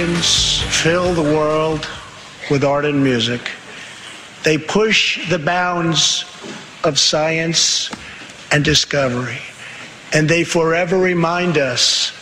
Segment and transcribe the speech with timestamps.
[0.00, 1.86] Fill the world
[2.50, 3.50] with art and music.
[4.44, 6.24] They push the bounds
[6.84, 7.90] of science
[8.50, 9.40] and discovery.
[10.14, 12.12] And they forever remind us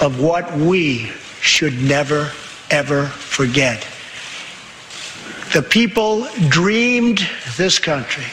[0.00, 2.30] of what we should never,
[2.70, 3.84] ever forget.
[5.52, 8.30] The people dreamed this country.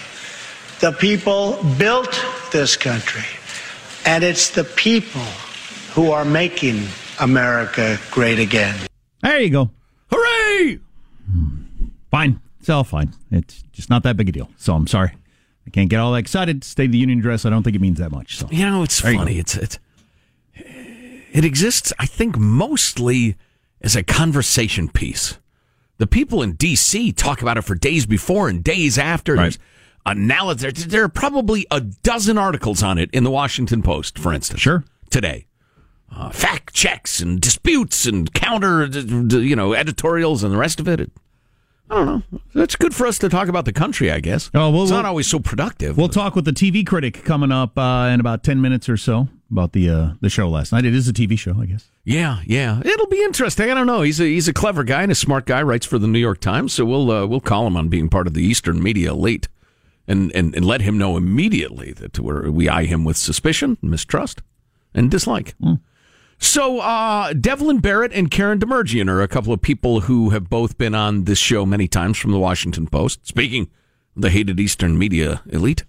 [0.79, 3.25] The people built this country.
[4.05, 5.25] And it's the people
[5.93, 6.85] who are making
[7.19, 8.75] America great again.
[9.21, 9.71] There you go.
[10.11, 10.79] Hooray!
[11.29, 11.55] Hmm.
[12.11, 12.41] Fine.
[12.59, 13.13] It's all fine.
[13.31, 14.49] It's just not that big a deal.
[14.57, 15.11] So I'm sorry.
[15.67, 16.63] I can't get all that excited.
[16.63, 18.37] State of the Union address, I don't think it means that much.
[18.37, 19.39] So You know, it's There funny.
[19.39, 19.79] It's it's
[20.53, 21.91] it exists.
[21.99, 23.35] I think mostly
[23.81, 25.37] as a conversation piece.
[25.97, 27.11] The people in D.C.
[27.13, 29.35] talk about it for days before and days after.
[29.35, 29.59] There's
[30.05, 30.61] analysis.
[30.61, 34.61] There, there are probably a dozen articles on it in the Washington Post, for instance.
[34.61, 34.83] Sure.
[35.09, 35.45] Today,
[36.13, 40.87] uh, fact checks and disputes and counter, d- you know, editorials and the rest of
[40.87, 41.11] it.
[41.89, 42.39] I don't know.
[42.55, 44.49] That's good for us to talk about the country, I guess.
[44.55, 45.97] Oh, well, it's we'll- not always so productive.
[45.97, 49.27] We'll talk with the TV critic coming up uh, in about 10 minutes or so
[49.51, 50.83] about the uh, the show last night.
[50.85, 51.85] It is a TV show, I guess.
[52.03, 53.69] Yeah, yeah, it'll be interesting.
[53.69, 54.01] I don't know.
[54.01, 55.61] He's a he's a clever guy and a smart guy.
[55.61, 58.25] Writes for the New York Times, so we'll uh, we'll call him on being part
[58.25, 59.47] of the Eastern media elite,
[60.07, 64.41] and and, and let him know immediately that we're, we eye him with suspicion, mistrust,
[64.95, 65.53] and dislike.
[66.37, 70.77] So, uh, Devlin Barrett and Karoun Demirjian are a couple of people who have both
[70.77, 73.25] been on this show many times from the Washington Post.
[73.25, 73.69] Speaking
[74.15, 75.83] the hated Eastern media elite.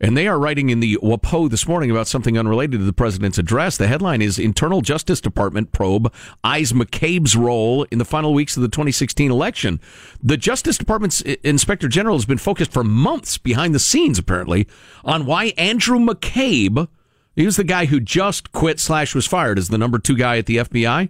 [0.00, 3.38] And they are writing in the WAPO this morning about something unrelated to the president's
[3.38, 3.76] address.
[3.76, 6.12] The headline is Internal Justice Department probe
[6.42, 9.80] eyes McCabe's role in the final weeks of the 2016 election.
[10.20, 14.66] The Justice Department's Inspector General has been focused for months behind the scenes, apparently,
[15.04, 16.88] on why Andrew McCabe,
[17.34, 20.38] he was the guy who just quit slash was fired as the number two guy
[20.38, 21.08] at the FBI.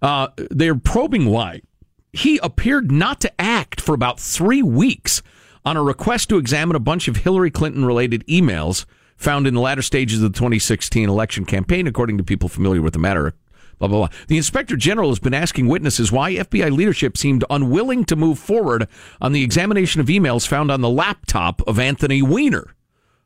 [0.00, 1.62] Uh, they're probing why
[2.12, 5.22] he appeared not to act for about three weeks
[5.64, 8.86] on a request to examine a bunch of Hillary Clinton related emails
[9.16, 12.92] found in the latter stages of the 2016 election campaign, according to people familiar with
[12.92, 13.34] the matter.
[13.78, 14.08] Blah, blah, blah.
[14.28, 18.88] The inspector general has been asking witnesses why FBI leadership seemed unwilling to move forward
[19.20, 22.75] on the examination of emails found on the laptop of Anthony Weiner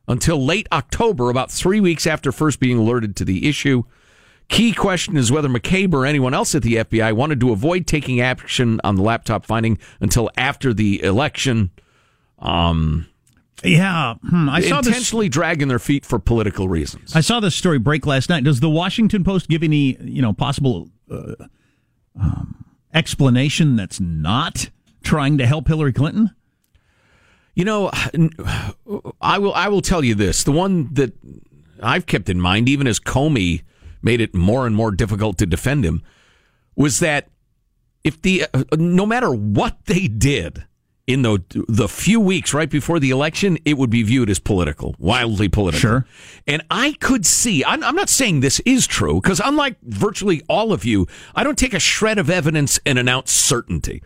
[0.07, 3.83] until late October, about three weeks after first being alerted to the issue.
[4.49, 8.19] Key question is whether McCabe or anyone else at the FBI wanted to avoid taking
[8.19, 11.71] action on the laptop finding until after the election.
[12.39, 13.07] Um,
[13.63, 17.15] yeah, hmm, I saw intentionally this, dragging their feet for political reasons.
[17.15, 18.43] I saw this story break last night.
[18.43, 21.35] Does the Washington Post give any, you know, possible uh,
[22.19, 24.69] um, explanation that's not
[25.03, 26.31] trying to help Hillary Clinton?
[27.53, 27.91] You know,
[29.21, 29.53] I will.
[29.53, 31.13] I will tell you this: the one that
[31.81, 33.63] I've kept in mind, even as Comey
[34.01, 36.03] made it more and more difficult to defend him,
[36.75, 37.29] was that
[38.03, 40.65] if the uh, no matter what they did
[41.07, 44.95] in the the few weeks right before the election, it would be viewed as political,
[44.97, 45.79] wildly political.
[45.79, 46.05] Sure.
[46.47, 47.63] And I could see.
[47.65, 51.57] I'm, I'm not saying this is true because unlike virtually all of you, I don't
[51.57, 54.03] take a shred of evidence and announce certainty.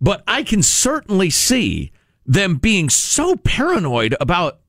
[0.00, 1.92] But I can certainly see
[2.26, 4.60] them being so paranoid about,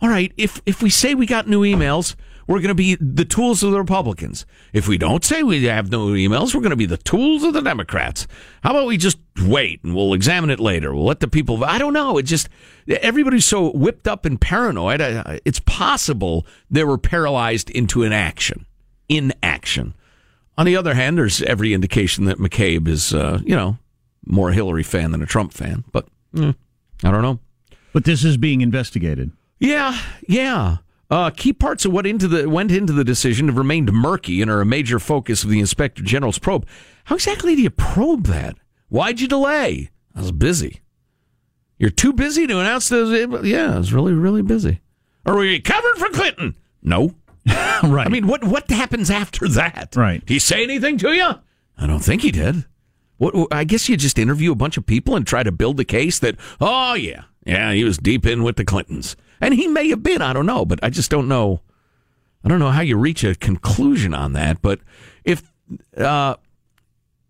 [0.00, 2.14] all right, if, if we say we got new emails,
[2.46, 4.44] we're going to be the tools of the Republicans.
[4.72, 7.54] If we don't say we have no emails, we're going to be the tools of
[7.54, 8.26] the Democrats.
[8.62, 10.92] How about we just wait and we'll examine it later?
[10.94, 11.64] We'll let the people.
[11.64, 12.18] I don't know.
[12.18, 12.48] It just
[12.88, 15.00] everybody's so whipped up and paranoid.
[15.44, 18.66] It's possible they were paralyzed into inaction.
[19.08, 19.94] Inaction.
[20.58, 23.78] On the other hand, there's every indication that McCabe is, uh, you know,
[24.26, 25.84] more a Hillary fan than a Trump fan.
[25.92, 26.54] But mm,
[27.02, 27.40] I don't know.
[27.92, 29.32] But this is being investigated.
[29.58, 30.78] Yeah, yeah.
[31.10, 34.50] Uh, key parts of what into the went into the decision have remained murky and
[34.50, 36.66] are a major focus of the inspector general's probe.
[37.04, 38.56] How exactly do you probe that?
[38.88, 39.90] Why'd you delay?
[40.14, 40.80] I was busy.
[41.78, 43.40] You're too busy to announce the.
[43.44, 44.80] Yeah, I was really, really busy.
[45.26, 46.54] Are we covered for Clinton?
[46.82, 47.14] No.
[47.46, 48.06] right.
[48.06, 49.94] I mean, what what happens after that?
[49.96, 50.20] Right.
[50.24, 51.30] Did he say anything to you?
[51.76, 52.64] I don't think he did.
[53.22, 53.52] What?
[53.52, 56.18] I guess you just interview a bunch of people and try to build the case
[56.18, 56.34] that.
[56.60, 59.14] Oh yeah, yeah, he was deep in with the Clintons.
[59.40, 61.60] And he may have been, I don't know, but I just don't know.
[62.44, 64.60] I don't know how you reach a conclusion on that.
[64.60, 64.80] But
[65.24, 65.52] if
[65.96, 66.34] uh,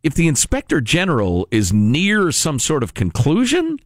[0.02, 3.78] if the inspector general is near some sort of conclusion,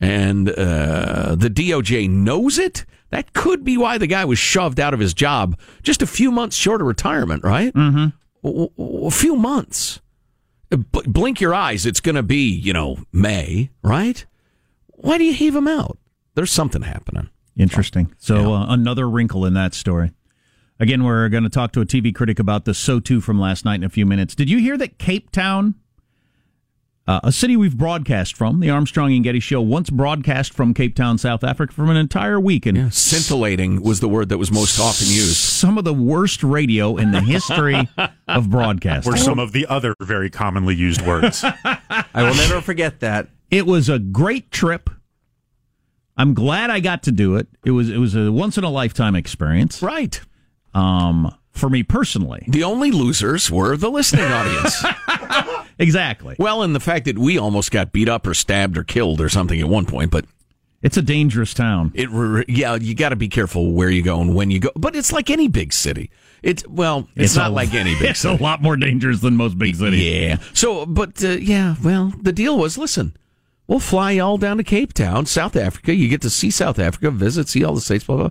[0.00, 4.94] and uh, the DOJ knows it, that could be why the guy was shoved out
[4.94, 7.74] of his job just a few months short of retirement, right?
[7.74, 9.02] Mm-hmm.
[9.06, 10.00] A few months.
[10.70, 14.24] Blink your eyes, it's going to be, you know, May, right?
[14.88, 15.98] Why do you heave them out?
[16.34, 17.30] There's something happening.
[17.56, 18.12] Interesting.
[18.18, 18.62] So yeah.
[18.62, 20.12] uh, another wrinkle in that story.
[20.78, 23.76] Again, we're going to talk to a TV critic about the SOTU from last night
[23.76, 24.34] in a few minutes.
[24.34, 25.74] Did you hear that Cape Town,
[27.06, 30.96] uh, a city we've broadcast from, the Armstrong and Getty Show, once broadcast from Cape
[30.96, 34.50] Town, South Africa, for an entire week, and yeah, scintillating was the word that was
[34.50, 35.36] most often used.
[35.36, 37.88] Some of the worst radio in the history
[38.28, 41.44] of broadcasting, or some of the other very commonly used words.
[41.44, 43.28] I will never forget that.
[43.50, 44.90] It was a great trip.
[46.16, 47.46] I'm glad I got to do it.
[47.64, 49.82] It was it was a once in a lifetime experience.
[49.82, 50.20] Right.
[50.74, 52.44] Um, for me personally.
[52.48, 54.84] The only losers were the listening audience.
[55.78, 56.36] exactly.
[56.38, 59.28] Well, and the fact that we almost got beat up or stabbed or killed or
[59.28, 60.24] something at one point, but
[60.82, 61.90] it's a dangerous town.
[61.94, 62.10] It
[62.48, 64.70] yeah, you got to be careful where you go and when you go.
[64.76, 66.10] But it's like any big city.
[66.42, 68.34] It's well, it's, it's not a, like any big it's city.
[68.34, 70.02] It's a lot more dangerous than most big cities.
[70.04, 70.38] Yeah.
[70.52, 73.16] So, but uh, yeah, well, the deal was listen.
[73.66, 75.92] We'll fly y'all down to Cape Town, South Africa.
[75.92, 78.30] You get to see South Africa, visit, see all the states, blah blah.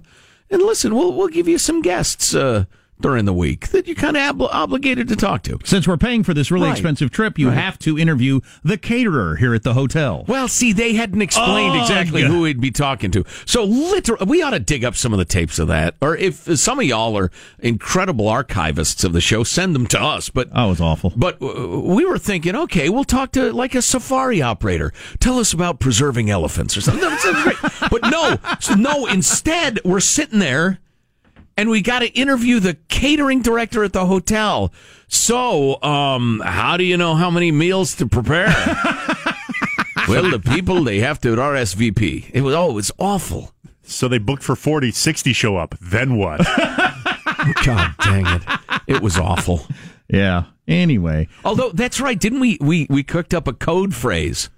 [0.50, 2.66] And listen, we'll we'll give you some guests uh,
[3.00, 5.60] during the week that you're kind of ob- obligated to talk to.
[5.64, 6.72] Since we're paying for this really right.
[6.72, 7.58] expensive trip, you right.
[7.58, 10.24] have to interview the caterer here at the hotel.
[10.28, 12.28] Well, see, they hadn't explained oh, exactly yeah.
[12.28, 13.26] who we'd be talking to.
[13.46, 15.96] So, literally, we ought to dig up some of the tapes of that.
[16.02, 20.30] Or if some of y'all are incredible archivists of the show, send them to us.
[20.30, 21.12] But that was awful.
[21.16, 24.94] But uh, we were thinking, okay, we'll talk to like a safari operator.
[25.20, 27.10] Tell us about preserving elephants or something.
[27.92, 29.06] but no, so no.
[29.06, 30.80] Instead, we're sitting there
[31.58, 34.74] and we got to interview the catering director at the hotel.
[35.08, 38.48] So, um, how do you know how many meals to prepare?
[40.08, 42.32] well, the people they have to RSVP.
[42.34, 43.52] It was oh, it was awful.
[43.84, 45.76] So they booked for 40, 60 show up.
[45.80, 46.40] Then what?
[47.64, 48.42] God dang it.
[48.88, 49.68] It was awful.
[50.08, 50.46] Yeah.
[50.68, 51.28] Anyway.
[51.44, 54.50] Although that's right, didn't we we we cooked up a code phrase?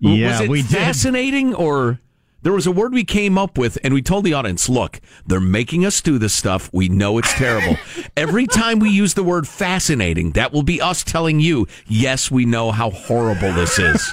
[0.00, 1.56] Yeah, was it we fascinating did.
[1.56, 2.00] or
[2.42, 5.40] There was a word we came up with, and we told the audience, look, they're
[5.40, 6.68] making us do this stuff.
[6.72, 7.76] We know it's terrible.
[8.16, 12.44] Every time we use the word fascinating, that will be us telling you, yes, we
[12.44, 14.12] know how horrible this is.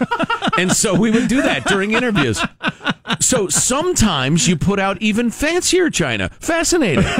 [0.57, 2.39] and so we would do that during interviews.
[3.19, 6.29] So sometimes you put out even fancier China.
[6.39, 7.05] Fascinating.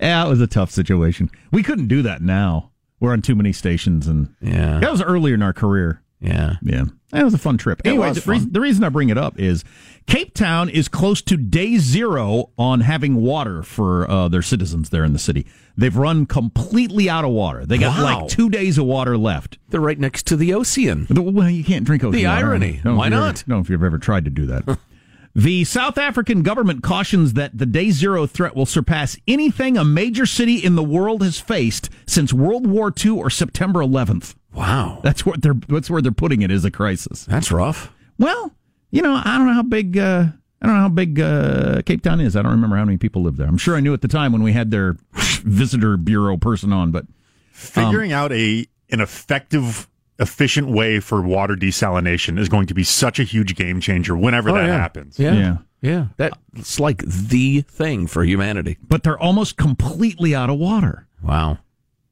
[0.00, 1.30] Yeah, it was a tough situation.
[1.52, 2.70] We couldn't do that now.
[2.98, 4.80] We're on too many stations, and Yeah.
[4.80, 6.01] that was earlier in our career.
[6.22, 6.54] Yeah.
[6.62, 7.82] Yeah, that was a fun trip.
[7.84, 9.64] Anyway, the, reason, the reason I bring it up is
[10.06, 15.04] Cape Town is close to day zero on having water for uh, their citizens there
[15.04, 15.46] in the city.
[15.76, 17.66] They've run completely out of water.
[17.66, 18.20] They got Wow.
[18.20, 19.58] like two days of water left.
[19.70, 21.06] They're right next to the ocean.
[21.10, 22.46] Well, you can't drink ocean The water.
[22.46, 22.78] irony.
[22.80, 23.22] I don't know Why ever- not?
[23.28, 24.78] I don't know if you've ever tried to do that.
[25.34, 30.26] the South African government cautions that the day zero threat will surpass anything a major
[30.26, 34.34] city in the world has faced since World War II or September 11th.
[34.54, 35.00] Wow.
[35.02, 37.24] That's what they're that's where they're putting it as a crisis.
[37.24, 37.92] That's rough.
[38.18, 38.52] Well,
[38.90, 40.26] you know, I don't know how big uh,
[40.60, 42.36] I don't know how big uh, Cape Town is.
[42.36, 43.48] I don't remember how many people live there.
[43.48, 44.96] I'm sure I knew at the time when we had their
[45.42, 47.06] visitor bureau person on, but
[47.52, 53.18] Figuring out a an effective, efficient way for water desalination is going to be such
[53.18, 54.76] a huge game changer whenever Oh, that yeah.
[54.78, 55.18] happens.
[55.18, 55.34] Yeah.
[55.34, 55.56] Yeah.
[55.80, 56.06] Yeah.
[56.16, 58.78] That's like the thing for humanity.
[58.86, 61.58] but they're almost completely out of water Wow.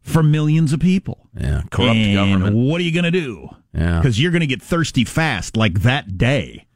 [0.02, 1.26] For millions of people.
[1.38, 1.62] Yeah.
[1.70, 2.56] Corrupt and government.
[2.56, 3.48] What are you going to do?
[3.74, 3.98] Yeah.
[4.00, 6.66] Because you're going to get thirsty fast, like that day.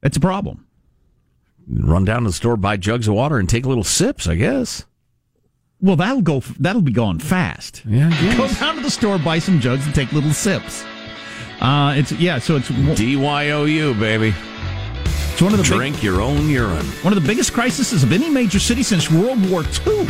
[0.00, 0.66] That's a problem.
[1.68, 4.84] Run down to the store, buy jugs of water, and take little sips, I guess.
[5.80, 6.40] Well, that'll go.
[6.58, 7.82] That'll be gone fast.
[7.86, 10.84] Yeah, Go down to the store, buy some jugs, and take little sips.
[11.60, 12.38] Uh, it's yeah.
[12.38, 14.34] So it's DYOU, baby.
[15.32, 16.84] it's one of the big, Drink your own urine.
[17.02, 20.06] one of the biggest crises of any major city since World War II.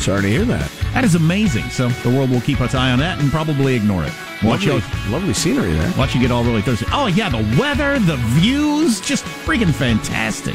[0.00, 0.70] Sorry to hear that.
[0.92, 1.64] That is amazing.
[1.70, 4.12] So the world will keep its eye on that and probably ignore it.
[4.42, 4.74] Watch Lovely,
[5.06, 5.92] you, lovely scenery there.
[5.96, 6.84] watch you get all really thirsty.
[6.92, 10.54] Oh yeah, the weather, the views, just freaking fantastic.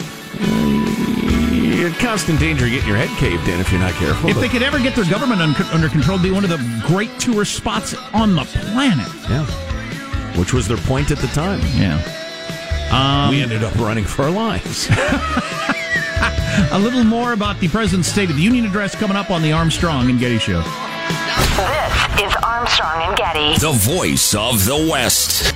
[1.80, 4.30] You're in constant danger of getting your head caved in if you're not careful.
[4.30, 6.50] If but- they could ever get their government un- under control, it'd be one of
[6.50, 9.08] the great tourist spots on the planet.
[9.30, 9.46] yeah.
[10.38, 11.60] Which was their point at the time.
[11.76, 12.00] Yeah.
[12.92, 14.88] Um, we ended up running for our lives.
[16.72, 19.52] A little more about the President's State of the Union address coming up on the
[19.52, 20.62] Armstrong and Getty Show.
[20.62, 23.58] This is Armstrong and Getty.
[23.58, 25.56] The voice of the West.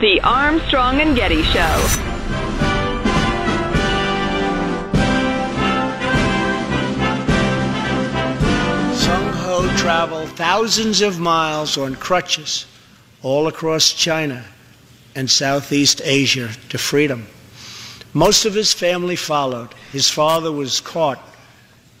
[0.00, 2.09] The Armstrong and Getty Show.
[9.60, 12.64] Ho traveled thousands of miles on crutches
[13.20, 14.42] all across China
[15.14, 17.26] and Southeast Asia to freedom.
[18.14, 19.68] Most of his family followed.
[19.92, 21.22] His father was caught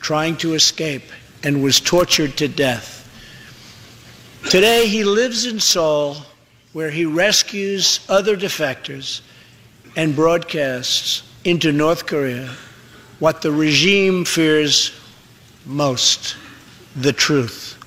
[0.00, 1.02] trying to escape
[1.42, 3.06] and was tortured to death.
[4.48, 6.16] Today he lives in Seoul
[6.72, 9.20] where he rescues other defectors
[9.96, 12.54] and broadcasts into North Korea
[13.18, 14.98] what the regime fears
[15.66, 16.36] most
[16.96, 17.78] the truth.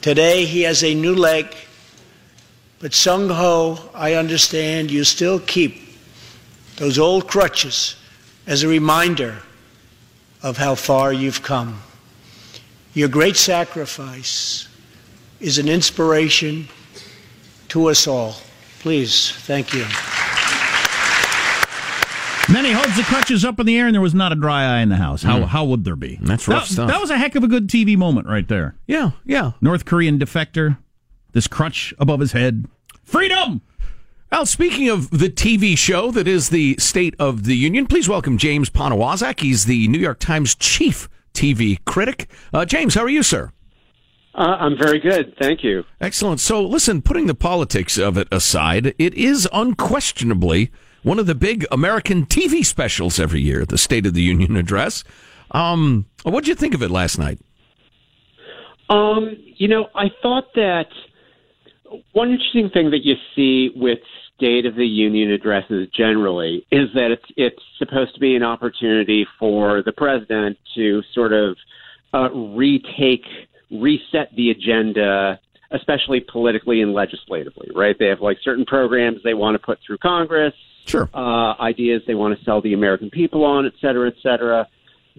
[0.00, 1.54] Today he has a new leg,
[2.78, 5.80] but Sung Ho, I understand you still keep
[6.76, 7.96] those old crutches
[8.46, 9.38] as a reminder
[10.42, 11.80] of how far you've come.
[12.92, 14.68] Your great sacrifice
[15.40, 16.68] is an inspiration
[17.68, 18.36] to us all.
[18.80, 19.86] Please, thank you.
[22.46, 24.34] And then he holds the crutches up in the air, and there was not a
[24.34, 25.22] dry eye in the house.
[25.22, 26.18] How how would there be?
[26.20, 26.88] That's rough that, stuff.
[26.88, 28.76] That was a heck of a good TV moment right there.
[28.86, 29.52] yeah, yeah.
[29.62, 30.76] North Korean defector,
[31.32, 32.66] this crutch above his head,
[33.02, 33.62] freedom.
[34.30, 38.36] Well, speaking of the TV show that is the State of the Union, please welcome
[38.36, 39.40] James Poniewozik.
[39.40, 42.28] He's the New York Times chief TV critic.
[42.52, 43.52] Uh, James, how are you, sir?
[44.34, 45.34] Uh, I'm very good.
[45.40, 45.84] Thank you.
[46.00, 46.40] Excellent.
[46.40, 50.72] So, listen, putting the politics of it aside, it is unquestionably
[51.04, 55.04] one of the big American TV specials every year, the State of the Union address.
[55.52, 57.38] Um, what did you think of it last night?
[58.88, 60.88] Um, you know, I thought that
[62.12, 63.98] one interesting thing that you see with
[64.36, 69.26] State of the Union addresses generally is that it's it's supposed to be an opportunity
[69.38, 71.56] for the president to sort of
[72.12, 73.24] uh, retake,
[73.70, 75.38] reset the agenda,
[75.70, 77.70] especially politically and legislatively.
[77.74, 77.96] Right?
[77.96, 80.54] They have like certain programs they want to put through Congress.
[80.86, 81.08] Sure.
[81.14, 84.66] uh, ideas they want to sell the American people on, et cetera, et cetera.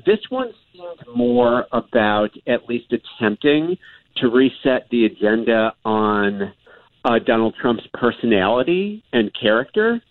[0.05, 3.77] This one seemed more about at least attempting
[4.17, 6.53] to reset the agenda on
[7.03, 10.01] uh, Donald Trump's personality and character.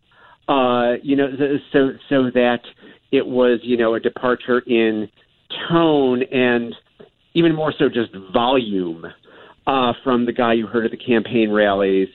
[0.48, 1.28] uh, you know,
[1.72, 2.60] so so that
[3.12, 5.08] it was you know a departure in
[5.68, 6.74] tone and
[7.34, 9.04] even more so just volume
[9.66, 12.08] uh, from the guy you heard at the campaign rallies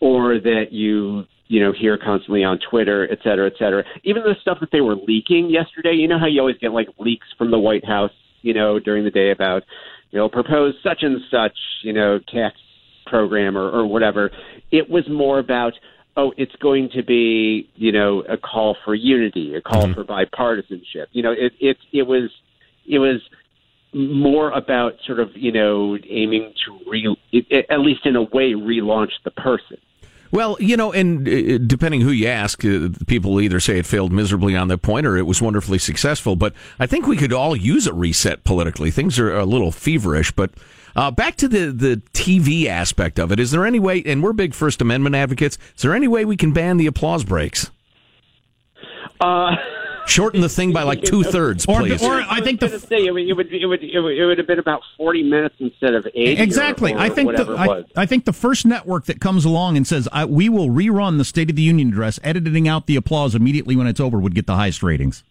[0.00, 3.84] or that you you know hear constantly on Twitter, et cetera, et cetera.
[4.04, 5.94] Even the stuff that they were leaking yesterday.
[5.94, 8.12] You know how you always get like leaks from the White House,
[8.42, 9.62] you know, during the day about
[10.10, 12.56] you know propose such and such, you know, tax
[13.06, 14.30] program or, or whatever.
[14.70, 15.72] It was more about
[16.18, 19.94] oh, it's going to be, you know, a call for unity, a call mm-hmm.
[19.94, 21.06] for bipartisanship.
[21.12, 22.30] You know, it it it was
[22.86, 23.20] it was
[23.94, 27.16] more about sort of you know aiming to re
[27.70, 29.78] at least in a way relaunch the person.
[30.30, 34.12] Well, you know, and uh, depending who you ask, uh, people either say it failed
[34.12, 36.36] miserably on that point or it was wonderfully successful.
[36.36, 38.90] But I think we could all use a reset politically.
[38.90, 40.50] Things are a little feverish, but
[40.96, 43.40] uh, back to the, the TV aspect of it.
[43.40, 46.36] Is there any way, and we're big First Amendment advocates, is there any way we
[46.36, 47.70] can ban the applause breaks?
[49.20, 49.56] Uh,
[50.08, 52.02] Shorten the thing by like two thirds, please.
[52.02, 54.46] Or, or I think the say it would, it would it would it would, have
[54.46, 56.40] been about forty minutes instead of eight.
[56.40, 56.92] Exactly.
[56.92, 59.86] Or, or I think the, I, I, think the first network that comes along and
[59.86, 63.76] says we will rerun the State of the Union address, editing out the applause immediately
[63.76, 65.24] when it's over, would get the highest ratings.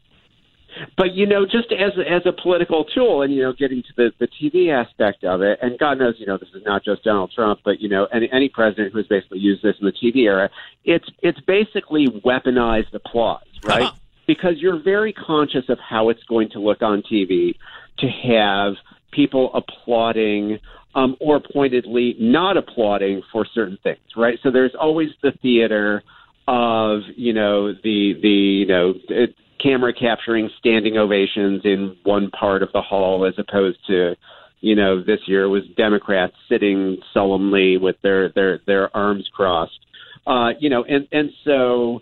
[0.96, 4.12] But you know, just as as a political tool, and you know, getting to the
[4.20, 7.32] the TV aspect of it, and God knows, you know, this is not just Donald
[7.34, 10.26] Trump, but you know, any any president who has basically used this in the TV
[10.26, 10.50] era,
[10.86, 13.84] it's it's basically weaponized applause, right?
[13.84, 13.96] Uh-huh.
[14.28, 17.56] Because you're very conscious of how it's going to look on TV
[18.00, 18.74] to have
[19.12, 20.60] people applauding
[20.96, 24.38] um, or pointedly not applauding for certain things, right?
[24.44, 26.04] So there's always the theater
[26.48, 32.64] of you know the the you know it, camera capturing standing ovations in one part
[32.64, 34.16] of the hall as opposed to
[34.62, 39.86] you know this year was democrats sitting solemnly with their their their arms crossed
[40.26, 42.00] uh you know and and so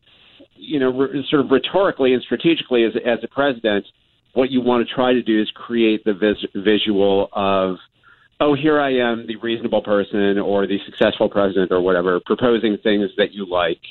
[0.56, 3.86] you know re- sort of rhetorically and strategically as as a president
[4.34, 7.78] what you want to try to do is create the vis- visual of
[8.40, 13.10] oh here i am the reasonable person or the successful president or whatever proposing things
[13.18, 13.82] that you like.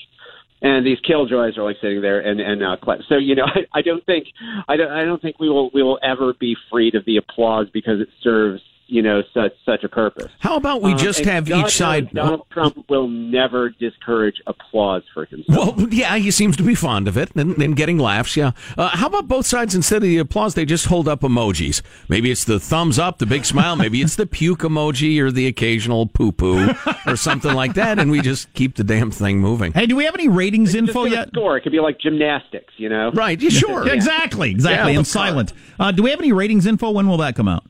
[0.62, 3.82] And these killjoys are like sitting there and and uh, so you know I, I
[3.82, 4.28] don't think
[4.66, 7.66] I don't I don't think we will we will ever be freed of the applause
[7.72, 10.30] because it serves you know such such a purpose.
[10.40, 12.10] How about we um, just um, have God each side?
[12.12, 15.76] Donald Trump will never discourage applause for himself.
[15.76, 18.36] Well, yeah, he seems to be fond of it and, and getting laughs.
[18.36, 18.52] Yeah.
[18.76, 21.82] Uh, how about both sides instead of the applause, they just hold up emojis?
[22.08, 23.76] Maybe it's the thumbs up, the big smile.
[23.76, 26.70] Maybe it's the puke emoji or the occasional poo poo
[27.06, 29.72] or something like that, and we just keep the damn thing moving.
[29.72, 31.28] Hey, do we have any ratings info yet?
[31.28, 31.56] Score.
[31.56, 33.10] It could be like gymnastics, you know?
[33.12, 33.40] Right.
[33.40, 33.86] Yeah, sure.
[33.86, 33.94] yeah.
[34.04, 34.50] Exactly.
[34.50, 34.92] Exactly.
[34.92, 35.52] Yeah, and silent.
[35.78, 36.90] Uh, do we have any ratings info?
[36.90, 37.64] When will that come out?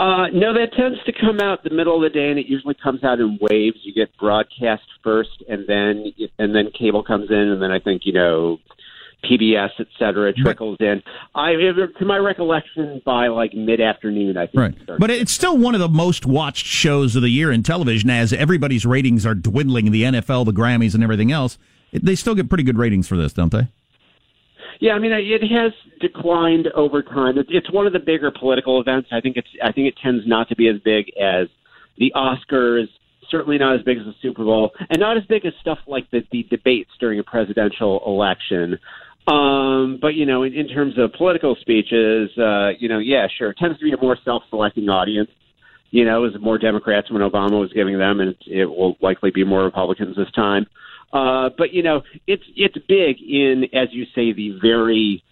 [0.00, 2.72] Uh, no, that tends to come out the middle of the day, and it usually
[2.72, 3.76] comes out in waves.
[3.82, 8.06] You get broadcast first, and then and then cable comes in, and then I think
[8.06, 8.58] you know
[9.22, 11.02] PBS, et cetera, trickles but, in.
[11.34, 14.56] I, to my recollection, by like mid afternoon, I think.
[14.56, 17.62] Right, it but it's still one of the most watched shows of the year in
[17.62, 19.90] television, as everybody's ratings are dwindling.
[19.90, 21.58] The NFL, the Grammys, and everything else.
[21.92, 23.68] They still get pretty good ratings for this, don't they?
[24.80, 27.36] Yeah, I mean, it has declined over time.
[27.36, 29.10] It's one of the bigger political events.
[29.12, 29.48] I think it's.
[29.62, 31.48] I think it tends not to be as big as
[31.98, 32.86] the Oscars.
[33.30, 36.10] Certainly not as big as the Super Bowl, and not as big as stuff like
[36.10, 38.78] the, the debates during a presidential election.
[39.26, 43.50] Um, but you know, in, in terms of political speeches, uh, you know, yeah, sure,
[43.50, 45.30] it tends to be a more self-selecting audience.
[45.90, 49.30] You know, it was more Democrats when Obama was giving them, and it will likely
[49.30, 50.66] be more Republicans this time.
[51.12, 55.22] Uh, but you know, it's it's big in, as you say, the very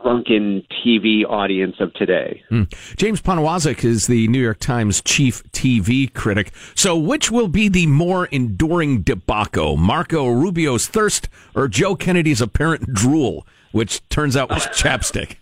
[0.00, 2.42] shrunken TV audience of today.
[2.50, 2.96] Mm.
[2.96, 6.52] James Poniewozik is the New York Times chief TV critic.
[6.74, 12.92] So, which will be the more enduring debacle, Marco Rubio's thirst or Joe Kennedy's apparent
[12.92, 15.36] drool, which turns out was chapstick?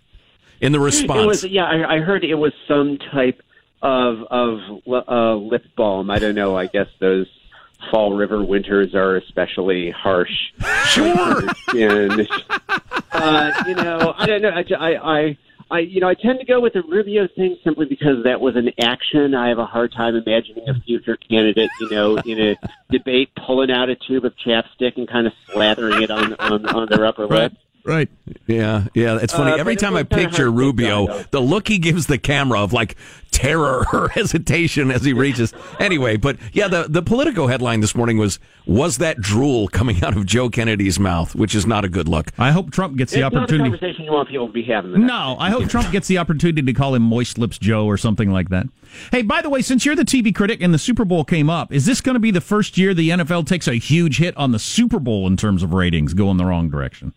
[0.60, 1.64] In the response, it was yeah.
[1.64, 3.42] I, I heard it was some type
[3.82, 6.10] of of uh, lip balm.
[6.10, 6.56] I don't know.
[6.56, 7.26] I guess those
[7.90, 10.52] Fall River winters are especially harsh.
[10.86, 11.40] Sure.
[11.74, 12.28] and,
[13.12, 14.50] uh, you know, I don't know.
[14.50, 15.38] I, I,
[15.70, 18.54] I, you know, I tend to go with the Rubio thing simply because that was
[18.56, 19.34] an action.
[19.34, 22.56] I have a hard time imagining a future candidate, you know, in a
[22.90, 26.88] debate pulling out a tube of chapstick and kind of slathering it on on, on
[26.90, 27.52] their upper lip.
[27.52, 27.63] Right.
[28.46, 29.18] Yeah, yeah.
[29.20, 29.52] It's funny.
[29.52, 32.18] Uh, Every time I picture hard to take Rubio, down, the look he gives the
[32.18, 32.96] camera of like
[33.30, 35.52] terror or hesitation as he reaches.
[35.78, 40.16] Anyway, but yeah, the the Politico headline this morning was was that drool coming out
[40.16, 42.30] of Joe Kennedy's mouth, which is not a good look.
[42.38, 43.70] I hope Trump gets the it's not a opportunity.
[43.70, 45.06] conversation you want people to be having.
[45.06, 48.30] No, I hope Trump gets the opportunity to call him Moist Lips Joe or something
[48.30, 48.66] like that.
[49.10, 51.72] Hey, by the way, since you're the TV critic and the Super Bowl came up,
[51.72, 54.52] is this going to be the first year the NFL takes a huge hit on
[54.52, 57.12] the Super Bowl in terms of ratings, going the wrong direction?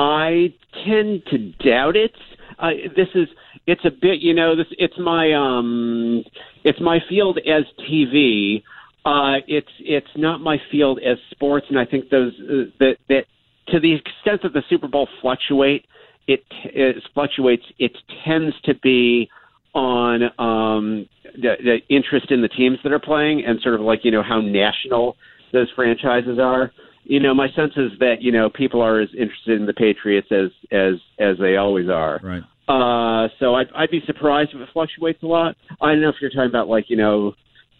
[0.00, 0.54] I
[0.86, 2.12] tend to doubt it.
[2.58, 3.28] Uh, this is
[3.66, 6.24] it's a bit you know this it's my um
[6.64, 8.62] it's my field as TV.
[9.04, 13.24] Uh, it's it's not my field as sports, and I think those uh, that that
[13.68, 15.84] to the extent that the Super Bowl fluctuate,
[16.26, 17.64] it, it fluctuates.
[17.78, 17.92] It
[18.26, 19.28] tends to be
[19.74, 24.00] on um, the, the interest in the teams that are playing, and sort of like
[24.02, 25.16] you know how national
[25.52, 26.72] those franchises are.
[27.04, 30.28] You know, my sense is that you know people are as interested in the Patriots
[30.30, 32.20] as as as they always are.
[32.22, 32.42] Right.
[32.68, 35.56] Uh, so I'd, I'd be surprised if it fluctuates a lot.
[35.80, 37.34] I don't know if you're talking about like you know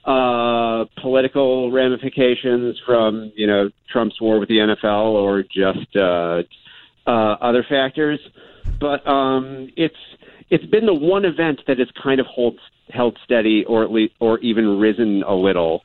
[0.05, 6.43] uh, political ramifications from you know Trump's war with the NFL or just uh,
[7.07, 8.19] uh, other factors,
[8.81, 9.95] but um, it's
[10.51, 14.15] it's been the one event that has kind of hold, held steady or at least
[14.19, 15.83] or even risen a little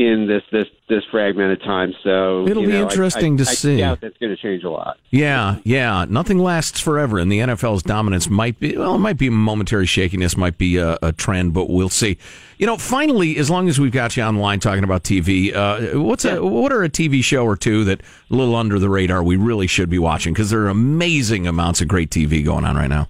[0.00, 1.92] in this this this fragmented time.
[2.02, 3.76] So It'll be know, interesting I, to I see.
[3.76, 4.98] doubt that's going to change a lot.
[5.10, 6.06] Yeah, yeah.
[6.08, 10.38] Nothing lasts forever, and the NFL's dominance might be well, it might be momentary shakiness,
[10.38, 12.16] might be a, a trend, but we'll see.
[12.56, 16.24] You know, finally, as long as we've got you online talking about TV, uh, what's
[16.24, 19.36] a what are a TV show or two that a little under the radar we
[19.36, 22.88] really should be watching because there are amazing amounts of great TV going on right
[22.88, 23.08] now.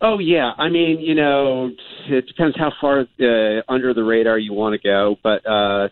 [0.00, 1.72] Oh yeah, I mean, you know,
[2.06, 5.88] it depends how far uh, under the radar you want to go, but uh,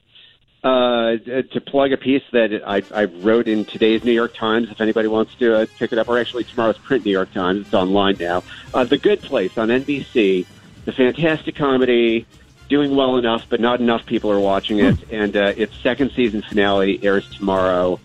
[0.64, 4.80] uh, to plug a piece that I, I wrote in today's New York Times, if
[4.80, 7.74] anybody wants to uh, pick it up, or actually tomorrow's print New York Times, it's
[7.74, 8.44] online now.
[8.74, 10.46] Uh, the Good Place on NBC,
[10.84, 12.26] the fantastic comedy,
[12.68, 16.42] doing well enough, but not enough people are watching it, and uh, its second season
[16.42, 17.98] finale airs tomorrow.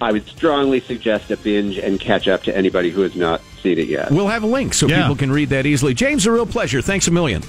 [0.00, 3.78] I would strongly suggest a binge and catch up to anybody who has not seen
[3.78, 4.10] it yet.
[4.10, 5.02] We'll have a link so Yeah.
[5.02, 5.94] people can read that easily.
[5.94, 6.82] James, a real pleasure.
[6.82, 7.42] Thanks a million.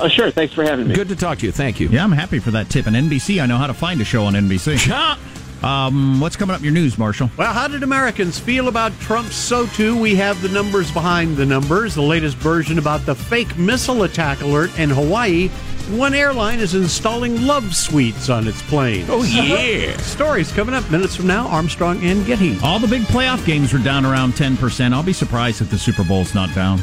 [0.00, 0.30] Oh, sure.
[0.30, 0.94] Thanks for having me.
[0.94, 1.52] Good to talk to you.
[1.52, 1.88] Thank you.
[1.88, 2.86] Yeah, I'm happy for that tip.
[2.86, 5.16] And NBC, I know how to find a show on NBC.
[5.62, 7.32] Um, what's coming up in your news, Marshall?
[7.36, 11.96] Well, how did Americans feel about Trump's too, We have the numbers behind the numbers.
[11.96, 15.50] The latest version about the fake missile attack alert in Hawaii.
[15.90, 19.08] One airline is installing love suites on its planes.
[19.10, 19.96] Oh, yeah.
[20.02, 21.48] Stories coming up minutes from now.
[21.48, 22.58] Armstrong and Getty.
[22.62, 24.92] All the big playoff games are down around 10%.
[24.92, 26.80] I'll be surprised if the Super Bowl's not down.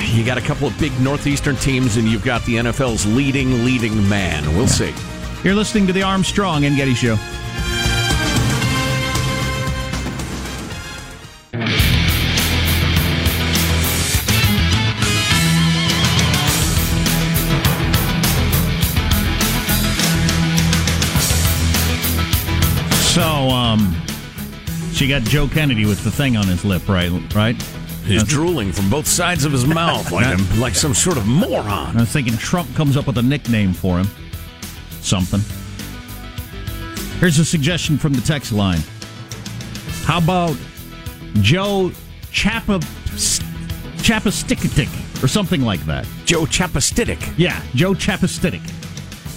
[0.00, 4.08] You got a couple of big Northeastern teams, and you've got the NFL's leading, leading
[4.08, 4.42] man.
[4.56, 4.94] We'll see.
[5.44, 7.16] You're listening to the Armstrong and Getty Show.
[24.92, 27.10] She got Joe Kennedy with the thing on his lip, right?
[27.34, 27.60] Right?
[28.04, 31.96] He's drooling from both sides of his mouth like, a, like some sort of moron.
[31.96, 34.08] I was thinking Trump comes up with a nickname for him.
[35.00, 35.40] Something.
[37.20, 38.80] Here's a suggestion from the text line.
[40.04, 40.56] How about
[41.34, 41.92] Joe
[42.32, 42.80] Chapa
[44.02, 46.06] Chapastick or something like that?
[46.24, 47.18] Joe Chapastitic.
[47.38, 48.62] Yeah, Joe Chapastitic.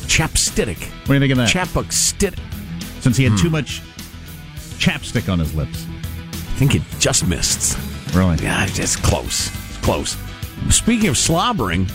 [0.07, 0.79] Chapstitic.
[1.01, 1.49] What do you think of that?
[1.49, 2.39] Chapastitic.
[3.01, 3.37] Since he had Hmm.
[3.37, 3.81] too much
[4.85, 5.87] chapstick on his lips.
[6.31, 7.77] I think it just missed.
[8.13, 8.37] Really?
[8.37, 9.47] Yeah, it's close.
[9.69, 10.15] It's close.
[10.69, 11.87] Speaking of slobbering,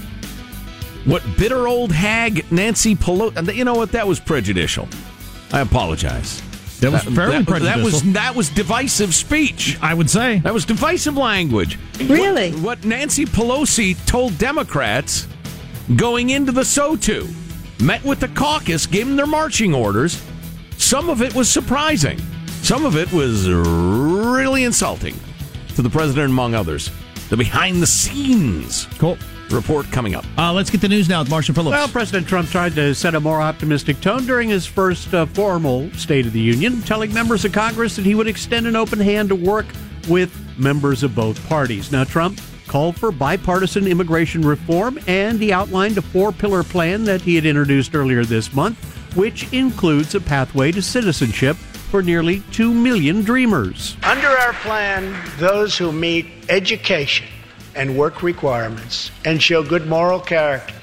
[1.05, 3.55] what bitter old hag Nancy Pelosi?
[3.55, 3.92] You know what?
[3.92, 4.88] That was prejudicial.
[5.53, 6.42] I apologize.
[6.81, 7.81] That was fairly that, prejudicial.
[7.81, 9.79] That was that was divisive speech.
[9.81, 11.79] I would say that was divisive language.
[12.00, 12.50] Really?
[12.55, 15.29] What, what Nancy Pelosi told Democrats
[15.94, 17.29] going into the SOTU,
[17.81, 20.20] met with the caucus, gave them their marching orders.
[20.76, 22.18] Some of it was surprising.
[22.62, 25.14] Some of it was really insulting
[25.75, 26.90] to the president, among others.
[27.29, 29.18] The behind the scenes cool
[29.51, 30.25] report coming up.
[30.38, 31.73] Uh, let's get the news now with Marshall Phillips.
[31.73, 35.90] Well, President Trump tried to set a more optimistic tone during his first uh, formal
[35.92, 39.31] State of the Union, telling members of Congress that he would extend an open hand
[39.31, 39.66] to work
[40.09, 41.90] with members of both parties.
[41.90, 47.20] Now, Trump called for bipartisan immigration reform, and he outlined a four pillar plan that
[47.20, 48.79] he had introduced earlier this month,
[49.16, 51.57] which includes a pathway to citizenship
[51.90, 53.96] for nearly 2 million dreamers.
[54.05, 57.26] Under our plan, those who meet education
[57.74, 60.74] and work requirements and show good moral character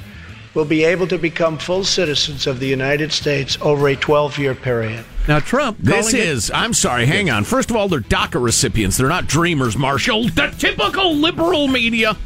[0.54, 4.56] will be able to become full citizens of the United States over a 12 year
[4.56, 5.06] period.
[5.28, 5.78] Now, Trump.
[5.80, 7.43] This calling it- is, I'm sorry, hang on.
[7.43, 8.98] First of all, they're DACA recipients.
[8.98, 10.30] They're not dreamers, Marshall.
[10.30, 12.17] The typical liberal media.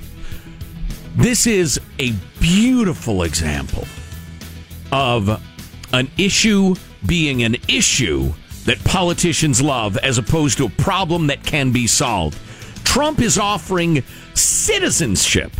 [1.15, 3.85] This is a beautiful example
[4.91, 5.41] of
[5.93, 8.33] an issue being an issue
[8.65, 12.37] that politicians love as opposed to a problem that can be solved.
[12.83, 15.51] Trump is offering citizenship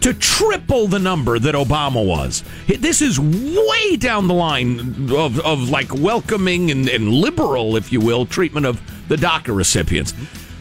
[0.00, 2.42] to triple the number that Obama was.
[2.66, 8.00] This is way down the line of, of like welcoming and, and liberal, if you
[8.00, 10.14] will, treatment of the DACA recipients.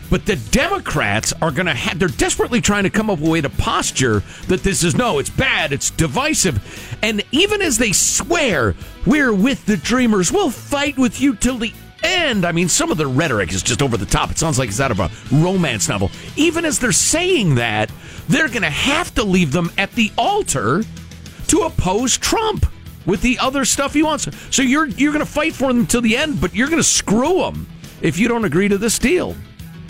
[0.10, 3.32] But the Democrats are going to have, they're desperately trying to come up with a
[3.32, 6.98] way to posture that this is no, it's bad, it's divisive.
[7.04, 11.74] And even as they swear, we're with the dreamers, we'll fight with you till the
[12.04, 12.46] end.
[12.46, 14.32] I mean, some of the rhetoric is just over the top.
[14.32, 16.12] It sounds like it's out of a romance novel.
[16.36, 17.92] Even as they're saying that,
[18.28, 20.84] they're going to have to leave them at the altar
[21.48, 22.66] to oppose Trump
[23.06, 24.28] with the other stuff he wants.
[24.56, 26.84] So you're you're going to fight for them till the end, but you're going to
[26.84, 27.68] screw them
[28.02, 29.36] if you don't agree to this deal.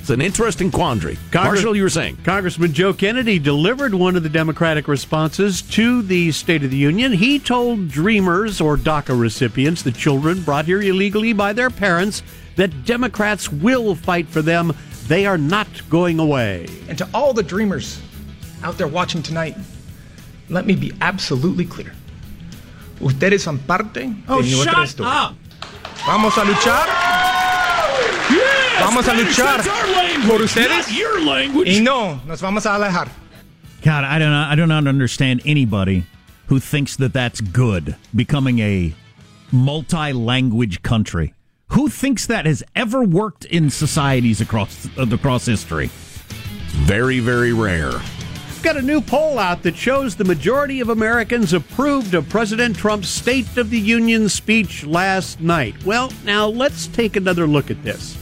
[0.10, 1.20] It's an interesting quandary.
[1.30, 2.18] Congress- Marshall, you were saying.
[2.24, 7.12] Congressman Joe Kennedy delivered one of the Democratic responses to the State of the Union.
[7.14, 12.24] He told Dreamers or DACA recipients, the children brought here illegally by their parents,
[12.56, 14.74] that Democrats will fight for them.
[15.08, 16.66] They are not going away.
[16.88, 18.02] And to all the dreamers
[18.64, 19.56] out there watching tonight,
[20.50, 21.94] let me be absolutely clear.
[23.00, 25.12] Ustedes son parte Oh, de nuestra shut historia.
[25.14, 25.36] up.
[26.08, 27.09] Vamos a luchar.
[28.82, 30.98] Vamos a luchar por ustedes.
[30.98, 31.68] your language.
[31.78, 33.10] Y no, nos vamos a alejar.
[33.82, 34.34] God, I don't.
[34.34, 36.06] I don't understand anybody
[36.48, 37.96] who thinks that that's good.
[38.16, 38.94] Becoming a
[39.52, 41.34] multi-language country.
[41.70, 45.90] Who thinks that has ever worked in societies across uh, across history?
[46.86, 47.92] Very, very rare.
[47.92, 52.76] We've got a new poll out that shows the majority of Americans approved of President
[52.76, 55.76] Trump's State of the Union speech last night.
[55.86, 58.18] Well, now let's take another look at this.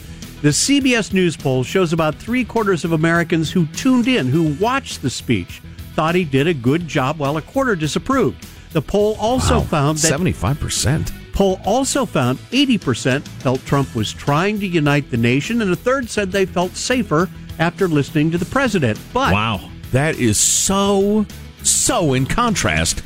[0.48, 5.02] The CBS News poll shows about three quarters of Americans who tuned in, who watched
[5.02, 5.62] the speech,
[5.94, 8.48] thought he did a good job, while a quarter disapproved.
[8.72, 11.34] The poll also Wow, found that 75%.
[11.34, 16.10] Poll also found 80% felt Trump was trying to unite the nation, and a third
[16.10, 17.30] said they felt safer
[17.60, 18.98] after listening to the president.
[19.14, 19.70] But Wow.
[19.92, 21.26] That is so,
[21.64, 23.04] so in contrast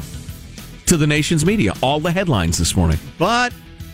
[0.86, 1.73] to the nation's media.
[1.82, 2.99] All the headlines this morning.
[3.17, 3.51] But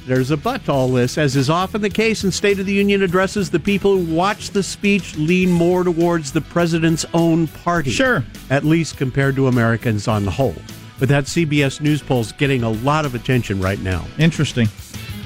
[0.07, 2.73] there's a but to all this, as is often the case in State of the
[2.73, 3.49] Union addresses.
[3.49, 7.91] The people who watch the speech lean more towards the president's own party.
[7.91, 8.23] Sure.
[8.49, 10.55] At least compared to Americans on the whole.
[10.97, 14.05] But that CBS News poll's getting a lot of attention right now.
[14.17, 14.69] Interesting.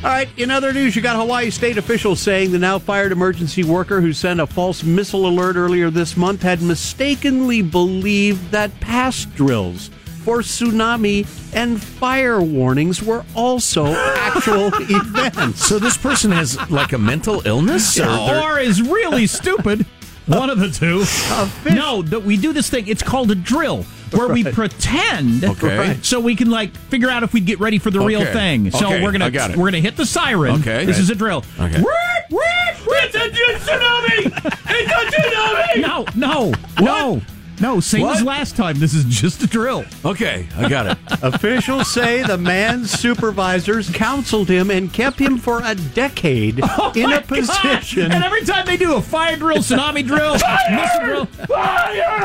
[0.03, 3.63] All right, in other news, you got Hawaii state officials saying the now fired emergency
[3.63, 9.33] worker who sent a false missile alert earlier this month had mistakenly believed that past
[9.35, 9.91] drills
[10.23, 15.65] for tsunami and fire warnings were also actual events.
[15.65, 17.99] So this person has like a mental illness?
[17.99, 19.85] Or they're- or is really stupid.
[20.27, 21.03] One of the two.
[21.75, 22.87] No, that we do this thing.
[22.87, 25.97] It's called a drill, where we pretend, Okay.
[26.03, 28.69] So we can like figure out if we get ready for the real thing.
[28.71, 29.57] So Okay, we're gonna I got it.
[29.57, 30.61] we're gonna hit the siren.
[30.61, 30.85] Okay.
[30.85, 31.01] this Right.
[31.03, 31.43] is a drill.
[31.59, 31.83] Okay.
[33.03, 34.25] It's a tsunami!
[34.69, 35.81] It's a tsunami!
[35.81, 37.21] No, no, no,
[37.61, 37.79] no.
[37.79, 38.79] Same as last time.
[38.79, 39.85] This is just a drill.
[40.03, 40.97] Okay, I got it.
[41.23, 47.05] Officials say the man's supervisors counseled him and kept him for a decade oh in
[47.05, 47.27] Oh My a God.
[47.27, 48.11] position.
[48.11, 51.27] And every time they do a fire drill, tsunami drill, missile drill.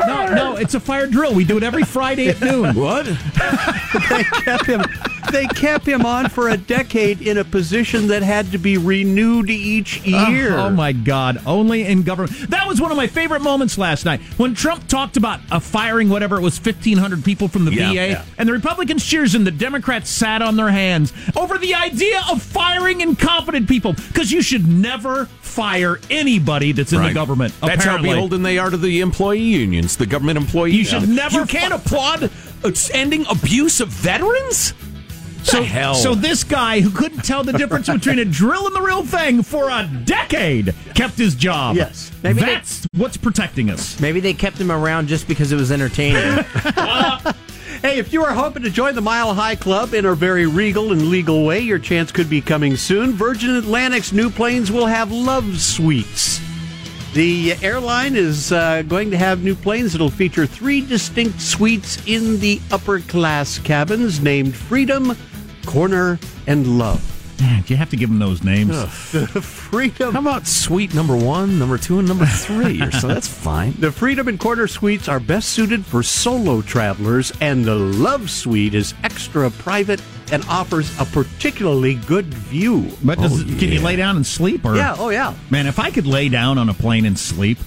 [0.07, 1.33] No, no, it's a fire drill.
[1.33, 2.75] We do it every Friday at noon.
[2.75, 3.05] What?
[4.09, 4.81] they kept him
[5.31, 9.49] they kept him on for a decade in a position that had to be renewed
[9.49, 10.55] each year.
[10.57, 11.41] Oh, oh my God!
[11.45, 12.49] Only in government.
[12.49, 16.09] That was one of my favorite moments last night when Trump talked about a firing
[16.09, 18.25] whatever it was, fifteen hundred people from the Yeah, VA, yeah.
[18.37, 22.41] and the Republicans cheers and the Democrats sat on their hands over the idea of
[22.41, 27.53] firing incompetent people because you should never fire anybody that's in the government.
[27.61, 28.09] That's apparently.
[28.09, 30.75] how beholden they are to the employee unions, the government employees.
[30.75, 32.29] You should never You can't applaud
[32.63, 34.73] uh, ending abuse of veterans.
[35.47, 35.95] So, the hell?
[35.95, 39.43] so this guy who couldn't tell the difference between a drill and the real thing
[39.43, 41.75] for a decade kept his job.
[41.75, 42.11] Yes.
[42.23, 43.99] Maybe they- That's what's protecting us.
[43.99, 46.43] Maybe they kept him around just because it was entertaining.
[47.83, 50.91] Hey, if you are hoping to join the Mile High Club in a very regal
[50.91, 53.13] and legal way, your chance could be coming soon.
[53.13, 56.41] Virgin Atlantic's new planes will have love suites.
[57.13, 62.39] The airline is uh, going to have new planes that'll feature three distinct suites in
[62.39, 65.15] the upper class cabins named Freedom,
[65.67, 67.13] Corner, and Love.
[67.39, 68.69] Man, do you have to give them those names?
[69.11, 70.11] The Freedom.
[70.11, 72.81] How about suite number one, number two, and number three?
[72.81, 73.73] or so that's fine.
[73.79, 78.73] The Freedom and Corner suites are best suited for solo travelers, and the Love Suite
[78.73, 80.01] is extra private
[80.31, 82.89] and offers a particularly good view.
[83.03, 84.65] But does, oh, can you lay down and sleep?
[84.65, 85.35] Or Yeah, oh yeah.
[85.51, 87.59] man, if I could lay down on a plane and sleep,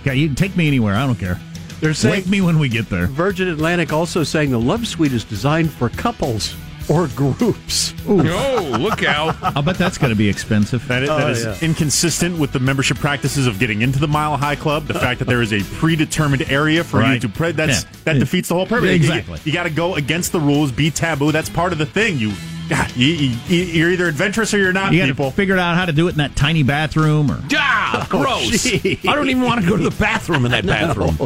[0.00, 0.94] okay, you can take me anywhere.
[0.94, 1.38] I don't care.
[1.80, 3.06] They're saying Wake me when we get there.
[3.06, 6.56] Virgin Atlantic also saying the Love Suite is designed for couples
[6.88, 7.92] or groups.
[8.08, 8.22] Ooh.
[8.26, 9.36] Oh, look out.
[9.42, 10.86] I'll bet that's going to be expensive.
[10.88, 11.56] That is, oh, that Oh, is yeah.
[11.60, 14.86] inconsistent with the membership practices of getting into the Mile High Club.
[14.86, 17.14] The fact that there is a predetermined area for Right.
[17.14, 17.90] you to pray that's Yeah.
[18.04, 18.86] that defeats the whole purpose.
[18.88, 19.38] Yeah, exactly.
[19.44, 21.32] You, got to go against the rules, be taboo.
[21.32, 22.18] That's part of the thing.
[22.18, 22.32] You,
[22.68, 24.92] God, you, you you're either adventurous or you're not.
[24.92, 25.30] You got people.
[25.30, 28.62] to figure out how to do it in that tiny bathroom, or Ah, gross.
[28.62, 29.00] gee.
[29.08, 31.16] I don't even want to go to the bathroom in that bathroom.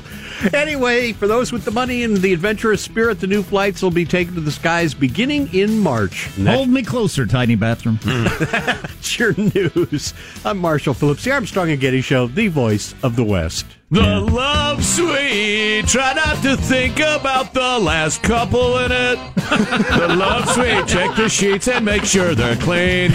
[0.54, 4.04] Anyway, for those with the money and the adventurous spirit, the new flights will be
[4.04, 6.30] taken to the skies beginning in March.
[6.36, 7.98] And hold me closer, tiny bathroom.
[8.04, 10.14] That's your news.
[10.44, 13.66] I'm Marshall Phillips, the Armstrong and Getty Show, the voice of the West.
[13.92, 15.86] The love suite.
[15.86, 19.18] Try not to think about the last couple in it.
[19.36, 20.86] the love suite.
[20.86, 23.12] Check the sheets and make sure they're clean.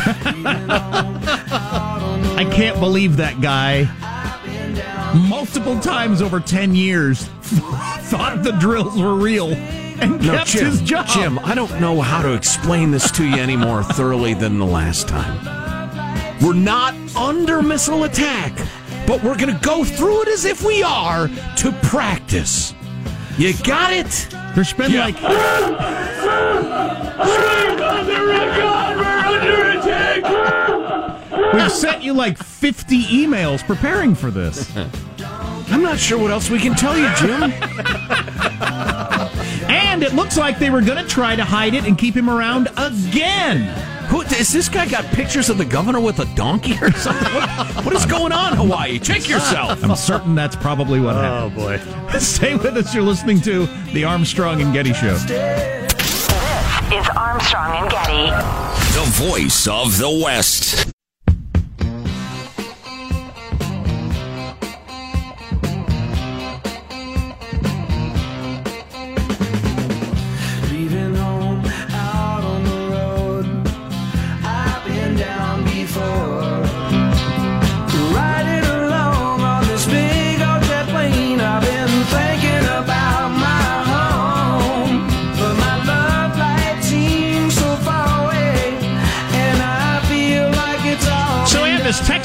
[2.38, 3.90] I can't believe that guy.
[5.28, 10.80] Multiple times over ten years, thought the drills were real and No, kept Jim, his
[10.82, 11.08] job.
[11.08, 14.66] Jim, I don't know how to explain this to you any more thoroughly than the
[14.68, 15.44] last time.
[16.40, 18.54] We're not under missile attack,
[19.08, 22.76] but we're going to go through it as if we are to practice.
[23.38, 24.28] You got it?
[24.54, 25.16] There's been like
[31.54, 34.76] we've sent you like 50 emails preparing for this.
[35.70, 37.54] I'm not sure what else we can tell you, Jim.
[39.70, 42.30] And it looks like they were going to try to hide it and keep him
[42.30, 43.87] around again.
[44.18, 44.88] Who is this guy?
[44.88, 47.32] Got pictures of the governor with a donkey or something?
[47.36, 48.98] What, what is going on, Hawaii?
[48.98, 49.84] Check yourself.
[49.84, 51.62] I'm certain that's probably what oh, happened.
[51.62, 52.18] Oh, boy.
[52.20, 52.96] Stay with us.
[52.96, 55.14] You're listening to the Armstrong and Getty Show.
[55.14, 55.30] This
[56.92, 58.32] is Armstrong and Getty.
[58.96, 60.97] The voice of the West.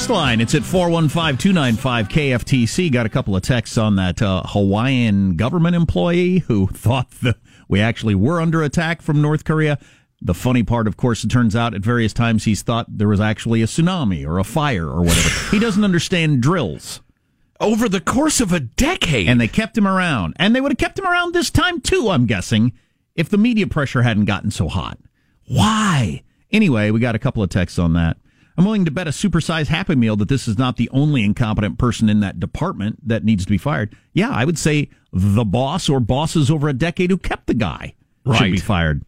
[0.02, 0.40] Text line.
[0.40, 2.90] It's at 415-295-KFTC.
[2.90, 7.36] Got a couple of texts on that uh, Hawaiian government employee who thought that
[7.68, 9.78] we actually were under attack from North Korea.
[10.20, 13.20] The funny part, of course, it turns out at various times he's thought there was
[13.20, 15.28] actually a tsunami or a fire or whatever.
[15.52, 17.00] he doesn't understand drills.
[17.60, 19.28] Over the course of a decade.
[19.28, 20.34] And they kept him around.
[20.36, 22.72] And they would have kept him around this time too, I'm guessing,
[23.14, 24.98] if the media pressure hadn't gotten so hot.
[25.46, 26.24] Why?
[26.50, 28.16] Anyway, we got a couple of texts on that.
[28.56, 31.78] I'm willing to bet a supersized Happy Meal that this is not the only incompetent
[31.78, 33.96] person in that department that needs to be fired.
[34.12, 37.94] Yeah, I would say the boss or bosses over a decade who kept the guy
[38.36, 39.02] should be fired.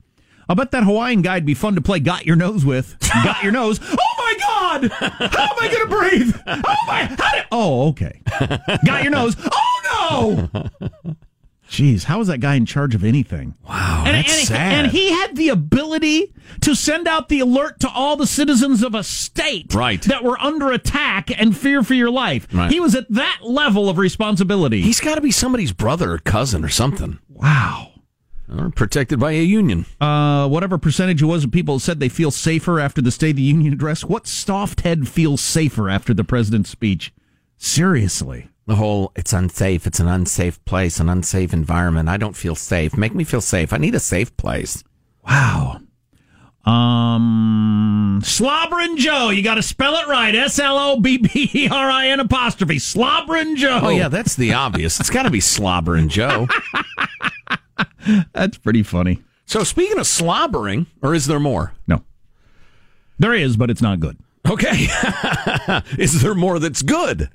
[0.48, 2.96] I'll bet that Hawaiian guy'd be fun to play Got Your Nose with.
[3.24, 3.80] Got Your Nose.
[3.82, 4.90] Oh my God!
[4.90, 6.36] How am I going to breathe?
[6.46, 7.04] Oh my!
[7.04, 8.20] How did, oh, okay.
[8.84, 9.36] Got Your Nose.
[9.40, 11.14] Oh no!
[11.70, 13.54] Jeez, how is that guy in charge of anything?
[13.66, 14.72] wow, And, that's and, sad.
[14.84, 18.94] and he had the ability to send out the alert to all the citizens of
[18.94, 20.02] a state Right.
[20.02, 22.46] that were under attack and fear for your life.
[22.52, 22.70] Right.
[22.70, 24.82] He was at that level of responsibility.
[24.82, 27.18] He's got to be somebody's brother or cousin or something.
[27.28, 27.90] wow.
[28.56, 29.86] Or protected by a union.
[29.98, 33.36] Uh, whatever percentage it was of people said they feel safer after the State of
[33.36, 34.04] the Union address.
[34.04, 37.10] What soft head feels safer after the president's speech?
[37.56, 38.48] Seriously.
[38.66, 42.08] The whole it's unsafe, it's an unsafe place, an unsafe environment.
[42.08, 42.96] I don't feel safe.
[42.96, 43.72] Make me feel safe.
[43.72, 44.82] I need a safe place.
[45.26, 45.80] Wow.
[46.64, 49.28] Um, Slobbering Joe.
[49.28, 50.34] You got to spell it right.
[50.34, 52.78] S L O B B E R I N apostrophe.
[52.78, 53.80] Slobbering Joe.
[53.82, 54.98] Oh, yeah, that's the obvious.
[54.98, 56.48] It's got to be slobbering Joe.
[58.32, 59.22] That's pretty funny.
[59.46, 61.72] So speaking of slobbering, or is there more?
[61.88, 62.02] No.
[63.18, 64.18] There is, but it's not good.
[64.48, 64.86] Okay.
[65.98, 67.30] is there more that's good?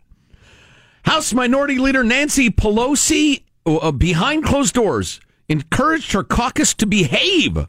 [1.03, 7.67] House Minority Leader Nancy Pelosi, uh, behind closed doors, encouraged her caucus to behave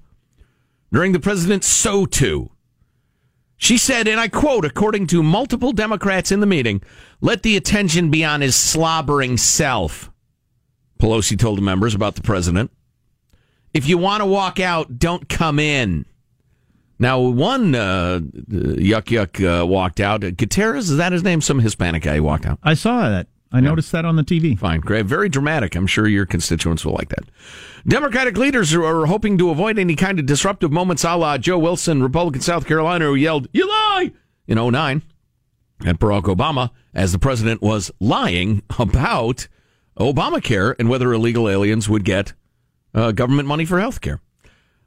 [0.92, 2.50] during the president's SOTU.
[3.56, 6.82] She said, and I quote, according to multiple Democrats in the meeting,
[7.20, 10.10] let the attention be on his slobbering self.
[10.98, 12.70] Pelosi told the members about the president.
[13.72, 16.06] If you want to walk out, don't come in.
[17.00, 20.20] Now, one uh, yuck yuck uh, walked out.
[20.20, 21.40] Gutierrez, is that his name?
[21.40, 22.58] Some Hispanic guy walked out.
[22.62, 23.26] I saw that.
[23.52, 24.56] I noticed that on the TV.
[24.56, 25.74] Fine, great, very dramatic.
[25.74, 27.24] I'm sure your constituents will like that.
[27.84, 32.00] Democratic leaders are hoping to avoid any kind of disruptive moments, a la Joe Wilson,
[32.00, 34.12] Republican South Carolina, who yelled "You lie"
[34.46, 35.02] in 09
[35.84, 39.48] at Barack Obama as the president was lying about
[39.98, 42.34] Obamacare and whether illegal aliens would get
[42.94, 44.20] uh, government money for health care.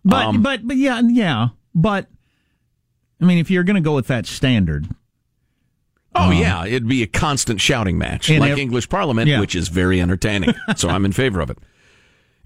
[0.06, 1.50] But Um, but but yeah yeah.
[1.76, 2.08] But
[3.22, 4.88] I mean, if you're going to go with that standard,
[6.16, 9.40] Oh Um, yeah, it'd be a constant shouting match like ev- English Parliament, Yeah.
[9.40, 10.54] which is very entertaining.
[10.76, 11.58] so I'm in favor of it.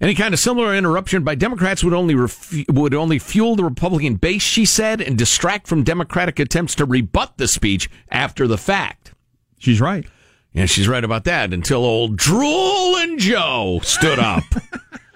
[0.00, 4.14] Any kind of similar interruption by Democrats would only refu- would only fuel the Republican
[4.14, 9.12] base, she said, and distract from Democratic attempts to rebut the speech after the fact.
[9.58, 10.06] she's right.
[10.54, 11.52] Yeah, she's right about that.
[11.52, 14.44] Until old Drool and Joe stood up.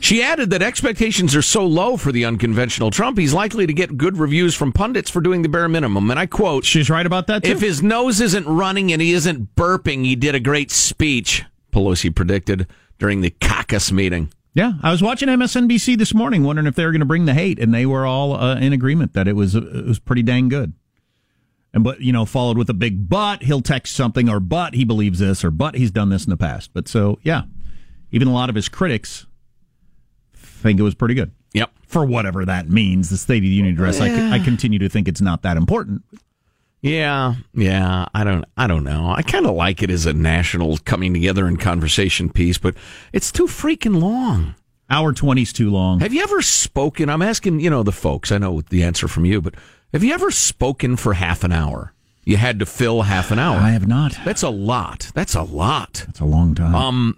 [0.00, 3.96] she added that expectations are so low for the unconventional Trump, he's likely to get
[3.96, 6.10] good reviews from pundits for doing the bare minimum.
[6.10, 7.50] And I quote, She's right about that too.
[7.50, 12.14] if his nose isn't running and he isn't burping, he did a great speech, Pelosi
[12.14, 12.66] predicted
[12.98, 14.30] during the caucus meeting.
[14.52, 17.34] Yeah, I was watching MSNBC this morning, wondering if they were going to bring the
[17.34, 20.22] hate, and they were all uh, in agreement that it was uh, it was pretty
[20.22, 20.72] dang good.
[21.72, 23.44] And but you know, followed with a big but.
[23.44, 26.36] He'll text something, or but he believes this, or but he's done this in the
[26.36, 26.70] past.
[26.74, 27.42] But so yeah,
[28.10, 29.26] even a lot of his critics
[30.60, 31.70] think it was pretty good Yep.
[31.86, 33.10] for whatever that means.
[33.10, 34.00] The State of the Union address.
[34.00, 36.02] I, I continue to think it's not that important.
[36.82, 38.06] Yeah, yeah.
[38.14, 39.12] I don't, I don't know.
[39.14, 42.74] I kind of like it as a national coming together and conversation piece, but
[43.12, 44.54] it's too freaking long.
[44.88, 46.00] Hour twenty's too long.
[46.00, 47.08] Have you ever spoken?
[47.10, 48.32] I'm asking, you know, the folks.
[48.32, 49.54] I know the answer from you, but
[49.92, 51.92] have you ever spoken for half an hour?
[52.24, 53.58] You had to fill half an hour.
[53.58, 54.16] I have not.
[54.24, 55.10] That's a lot.
[55.14, 56.04] That's a lot.
[56.06, 56.74] That's a long time.
[56.74, 57.16] Um.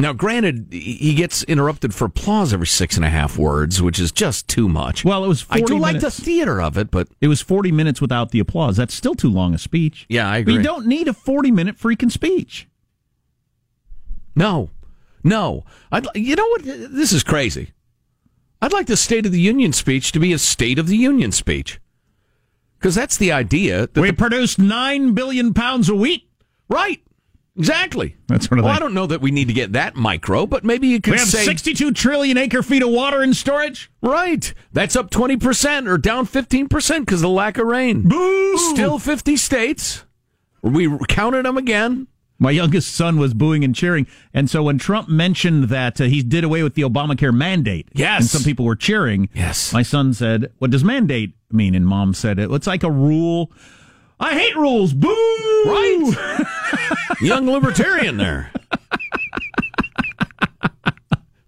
[0.00, 4.12] Now, granted, he gets interrupted for applause every six and a half words, which is
[4.12, 5.04] just too much.
[5.04, 5.42] well, it was.
[5.42, 6.16] 40 I do like minutes.
[6.18, 8.76] the theater of it, but It was 40 minutes without the applause.
[8.76, 10.06] That's still too long a speech.
[10.08, 10.54] yeah, I agree.
[10.54, 12.68] you don't need a 40 minute freaking speech.
[14.36, 14.70] No,
[15.24, 15.64] no.
[15.90, 16.62] I'd, you know what?
[16.64, 17.72] This is crazy.
[18.62, 21.32] I'd like the State of the Union speech to be a State of the Union
[21.32, 21.80] speech.
[22.78, 23.88] Because that's the idea.
[23.88, 26.28] That We the- produce 9 billion pounds of wheat.
[26.68, 27.00] right.
[27.58, 28.16] Exactly.
[28.28, 30.46] That's sort of Well, like- I don't know that we need to get that micro,
[30.46, 33.90] but maybe you could We have say 62 trillion acre feet of water in storage.
[34.00, 34.52] right.
[34.72, 38.02] That's up twenty percent or down fifteen percent because of the lack of rain.
[38.02, 38.56] Boo!
[38.58, 40.04] Still fifty states.
[40.62, 42.06] We counted them again.
[42.40, 44.06] My youngest son was booing and cheering.
[44.32, 48.20] And so when Trump mentioned that uh, he did away with the Obamacare mandate, Yes.
[48.20, 49.72] and some people were cheering, Yes.
[49.72, 51.74] my son said, What does mandate mean?
[51.74, 53.50] And mom said, It's like a rule.
[54.20, 54.92] I hate rules.
[54.92, 55.08] Boo!
[55.66, 56.46] Right.
[57.20, 58.52] Young libertarian there.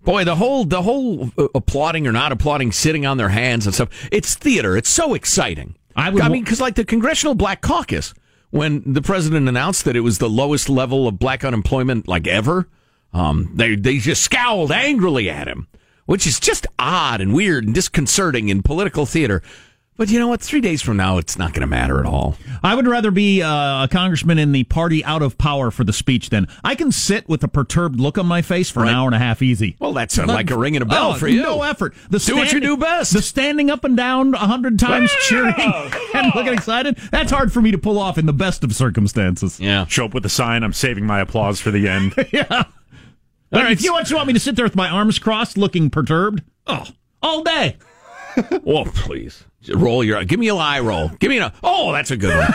[0.03, 3.75] Boy, the whole the whole uh, applauding or not applauding, sitting on their hands and
[3.75, 4.09] stuff.
[4.11, 4.77] It's theater.
[4.77, 5.77] It's so exciting.
[5.95, 8.15] I would I mean, because like the Congressional Black Caucus,
[8.51, 12.69] when the president announced that it was the lowest level of black unemployment like ever,
[13.13, 15.69] um, they they just scowled angrily at him,
[16.07, 19.43] which is just odd and weird and disconcerting in political theater.
[20.01, 20.41] But you know what?
[20.41, 22.35] Three days from now, it's not going to matter at all.
[22.63, 25.93] I would rather be uh, a congressman in the party out of power for the
[25.93, 29.05] speech than I can sit with a perturbed look on my face for an hour
[29.09, 29.77] and a half easy.
[29.79, 31.43] Well, that sounded like a ringing a bell Oh, for you.
[31.43, 31.93] No effort.
[32.09, 33.13] The Do what you do best.
[33.13, 36.97] The standing up and down a hundred times Yeah, cheering come and looking excited.
[37.11, 39.61] That's hard for me to pull off in the best of circumstances.
[39.61, 39.85] Yeah.
[39.85, 40.63] Show up with a sign.
[40.65, 42.15] I'm saving my applause for the end.
[42.33, 42.47] yeah.
[42.51, 42.65] All
[43.53, 43.73] right.
[43.73, 46.43] If you want, you want me to sit there with my arms crossed, looking perturbed,
[46.67, 46.87] oh,
[47.23, 47.77] all day.
[48.67, 49.45] Oh, please.
[49.75, 50.25] Roll your eye.
[50.25, 51.09] give me a eye roll.
[51.19, 52.53] Give me a oh, that's a good one.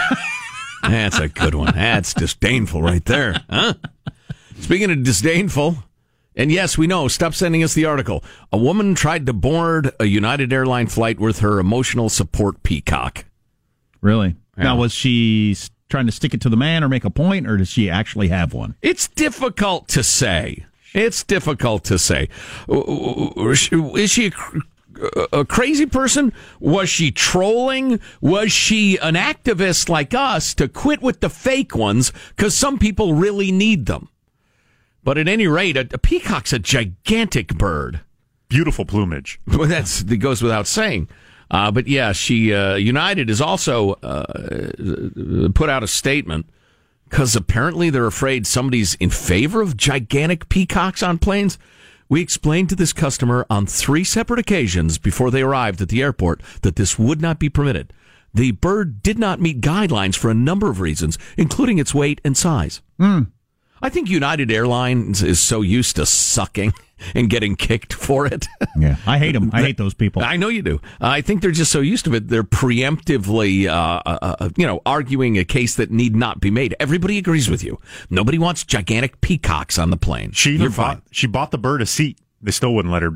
[0.84, 1.74] that's a good one.
[1.76, 3.44] That's disdainful right there.
[3.50, 3.74] Huh?
[4.60, 5.78] Speaking of disdainful,
[6.36, 8.24] and yes, we know, stop sending us the article.
[8.52, 13.26] A woman tried to board a United Airline flight with her emotional support peacock.
[14.02, 14.36] Really?
[14.58, 14.64] Yeah.
[14.64, 15.56] Now, was she
[15.90, 18.30] trying to stick it to the man or make a point, or does she actually
[18.30, 18.76] have one?
[18.82, 20.66] It's difficult to say.
[20.94, 22.30] It's difficult to say.
[22.70, 24.32] Is she a,
[25.32, 26.34] a crazy person?
[26.60, 28.00] Was she trolling?
[28.22, 33.14] Was she an activist like us to quit with the fake ones because some people
[33.14, 34.10] really need them?
[35.04, 38.02] But at any rate, a, a peacock's a gigantic bird.
[38.50, 39.40] Beautiful plumage.
[39.48, 41.10] Well, that's that goes without saying.
[41.52, 44.24] Uh, but yeah, she uh, United has also uh,
[45.54, 46.48] put out a statement
[47.10, 51.58] because apparently they're afraid somebody's in favor of gigantic peacocks on planes.
[52.08, 56.42] We explained to this customer on three separate occasions before they arrived at the airport
[56.62, 57.94] that this would not be permitted.
[58.34, 62.38] The bird did not meet guidelines for a number of reasons, including its weight and
[62.38, 62.82] size.
[63.00, 63.24] Hmm.
[63.82, 66.74] I think United Airlines is so used to sucking
[67.14, 68.48] and getting kicked for it.
[68.78, 69.52] Yeah, I hate them.
[69.54, 70.22] I hate those people.
[70.22, 70.82] I know you do.
[71.00, 72.28] I think they're just so used to it.
[72.28, 76.76] They're preemptively, uh, uh, uh, you know, arguing a case that need not be made.
[76.80, 77.80] Everybody agrees with you.
[78.10, 80.32] Nobody wants gigantic peacocks on the plane.
[80.32, 81.02] She even You're bought, fine.
[81.12, 82.20] she bought the bird a seat.
[82.42, 83.12] They still wouldn't let her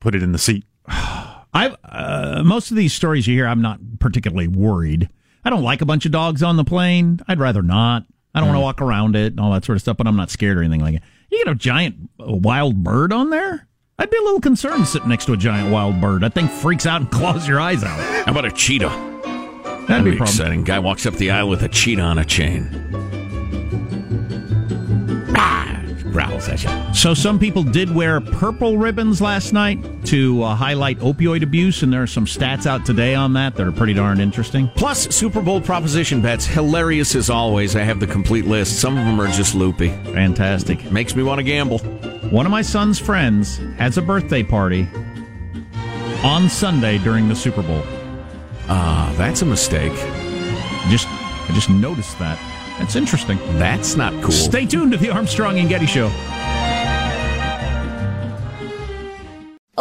[0.00, 0.64] put it in the seat.
[0.88, 5.08] I've uh, most of these stories you hear, I'm not particularly worried.
[5.44, 7.20] I don't like a bunch of dogs on the plane.
[7.28, 8.04] I'd rather not.
[8.34, 10.16] I don't want to walk around it and all that sort of stuff, but I'm
[10.16, 11.02] not scared or anything like it.
[11.34, 13.66] You get a giant uh, wild bird on there?
[13.98, 16.22] I'd be a little concerned sitting next to a giant wild bird.
[16.22, 17.98] That thing freaks out and claws your eyes out.
[18.24, 18.86] How about a cheetah?
[18.88, 20.62] That'd, That'd be, be exciting.
[20.62, 22.70] Guy walks up the aisle with a cheetah on a chain.
[26.14, 26.94] At you.
[26.94, 31.92] So some people did wear purple ribbons last night to uh, highlight opioid abuse, and
[31.92, 34.68] there are some stats out today on that that are pretty darn interesting.
[34.76, 37.74] Plus, Super Bowl proposition bets, hilarious as always.
[37.74, 38.80] I have the complete list.
[38.80, 39.88] Some of them are just loopy.
[39.88, 40.90] Fantastic.
[40.92, 41.78] Makes me want to gamble.
[42.30, 44.88] One of my son's friends has a birthday party
[46.22, 47.82] on Sunday during the Super Bowl.
[48.68, 49.92] Ah, that's a mistake.
[50.88, 52.38] Just I just noticed that.
[52.78, 53.38] That's interesting.
[53.58, 54.32] That's not cool.
[54.32, 56.08] Stay tuned to the Armstrong and Getty Show.